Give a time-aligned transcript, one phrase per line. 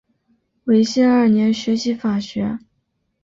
[0.63, 2.57] 维新二年学习法学。